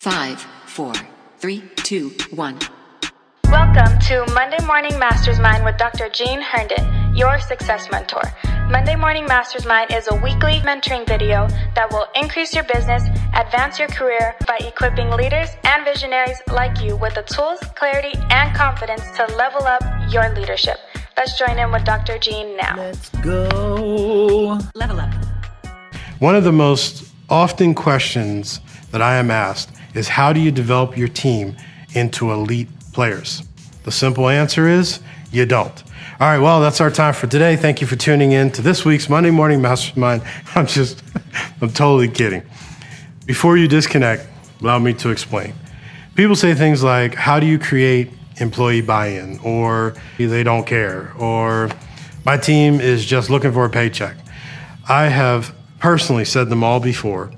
[0.00, 0.92] Five, four,
[1.38, 2.56] three, two, one.
[3.46, 6.08] Welcome to Monday Morning Masters Mind with Dr.
[6.08, 8.22] Gene Herndon, your success mentor.
[8.70, 13.02] Monday Morning Masters Mind is a weekly mentoring video that will increase your business,
[13.34, 18.56] advance your career by equipping leaders and visionaries like you with the tools, clarity, and
[18.56, 20.76] confidence to level up your leadership.
[21.16, 22.20] Let's join in with Dr.
[22.20, 22.76] Gene now.
[22.76, 24.60] Let's go.
[24.76, 25.12] Level up.
[26.20, 28.60] One of the most often questions
[28.92, 31.56] that I am asked is how do you develop your team
[31.94, 33.42] into elite players?
[33.84, 35.00] The simple answer is
[35.32, 35.82] you don't.
[36.20, 37.56] All right, well, that's our time for today.
[37.56, 40.22] Thank you for tuning in to this week's Monday Morning Mastermind.
[40.54, 41.02] I'm just,
[41.60, 42.42] I'm totally kidding.
[43.26, 44.26] Before you disconnect,
[44.60, 45.52] allow me to explain.
[46.14, 49.38] People say things like, How do you create employee buy in?
[49.40, 51.12] Or they don't care?
[51.18, 51.70] Or
[52.24, 54.16] my team is just looking for a paycheck.
[54.88, 57.30] I have personally said them all before,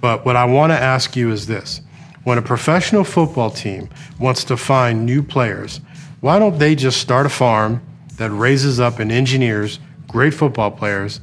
[0.00, 1.80] but what I want to ask you is this
[2.28, 3.88] when a professional football team
[4.20, 5.80] wants to find new players,
[6.20, 7.80] why don't they just start a farm
[8.18, 11.22] that raises up and engineers great football players?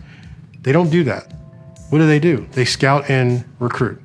[0.63, 1.31] They don't do that.
[1.91, 2.47] What do they do?
[2.53, 4.01] They scout and recruit.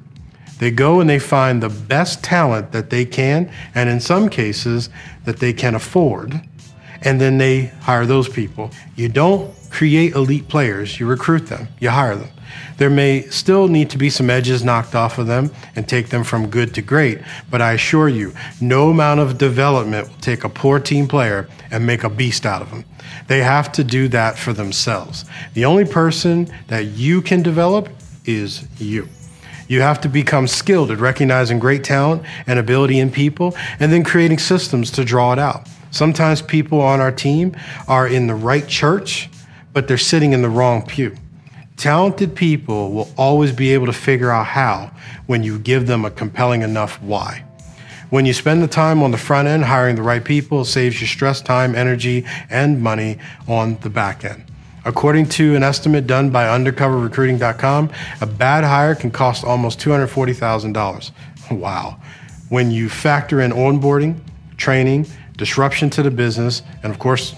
[0.59, 4.91] They go and they find the best talent that they can, and in some cases,
[5.25, 6.47] that they can afford,
[7.03, 8.71] and then they hire those people.
[8.97, 12.29] You don't create elite players, you recruit them, you hire them.
[12.79, 16.25] There may still need to be some edges knocked off of them and take them
[16.25, 17.21] from good to great,
[17.51, 21.87] but I assure you, no amount of development will take a poor team player and
[21.87, 22.85] make a beast out of them.
[23.29, 25.25] They have to do that for themselves.
[25.55, 27.89] The only person that you can develop
[28.25, 29.09] is you.
[29.69, 34.03] You have to become skilled at recognizing great talent and ability in people and then
[34.03, 35.69] creating systems to draw it out.
[35.91, 37.57] Sometimes people on our team
[37.89, 39.29] are in the right church,
[39.73, 41.17] but they're sitting in the wrong pew.
[41.77, 44.93] Talented people will always be able to figure out how
[45.27, 47.45] when you give them a compelling enough why.
[48.11, 51.01] When you spend the time on the front end hiring the right people, it saves
[51.01, 54.45] you stress, time, energy, and money on the back end.
[54.85, 57.91] According to an estimate done by undercoverrecruiting.com,
[58.21, 61.13] a bad hire can cost almost $240,000.
[61.53, 62.01] Wow.
[62.49, 64.21] When you factor in onboarding,
[64.57, 65.07] training,
[65.41, 67.35] disruption to the business, and of course,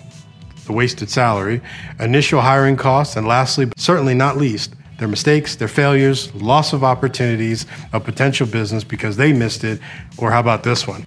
[0.67, 1.61] the wasted salary,
[2.01, 6.83] initial hiring costs, and lastly, but certainly not least, their mistakes, their failures, loss of
[6.83, 9.81] opportunities of potential business because they missed it,
[10.19, 11.07] or how about this one?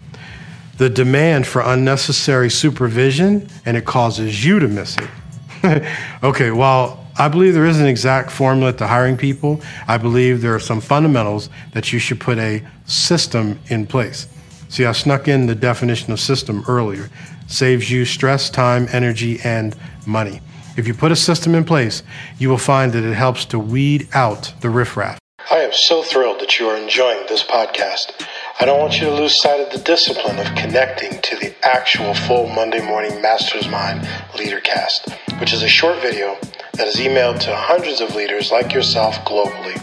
[0.78, 5.86] The demand for unnecessary supervision and it causes you to miss it.
[6.24, 10.56] okay, while I believe there is an exact formula to hiring people, I believe there
[10.56, 14.28] are some fundamentals that you should put a system in place.
[14.70, 17.10] See, I snuck in the definition of system earlier.
[17.48, 20.42] Saves you stress, time, energy, and money.
[20.78, 22.04] If you put a system in place,
[22.38, 25.20] you will find that it helps to weed out the riffraff.
[25.52, 28.26] I am so thrilled that you are enjoying this podcast.
[28.60, 32.14] I don't want you to lose sight of the discipline of connecting to the actual
[32.14, 36.38] full Monday morning Masters Mind Leadercast, which is a short video
[36.74, 39.82] that is emailed to hundreds of leaders like yourself globally.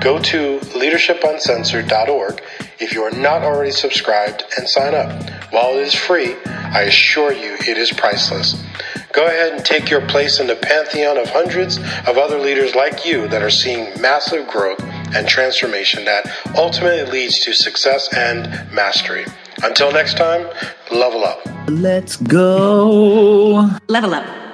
[0.00, 2.42] Go to leadershipuncensored.org
[2.78, 5.10] if you are not already subscribed and sign up.
[5.52, 8.62] While it is free, I assure you it is priceless.
[9.12, 13.06] Go ahead and take your place in the pantheon of hundreds of other leaders like
[13.06, 14.82] you that are seeing massive growth
[15.14, 19.24] and transformation that ultimately leads to success and mastery.
[19.62, 20.46] Until next time,
[20.90, 21.40] level up.
[21.68, 23.70] Let's go.
[23.88, 24.45] Level up.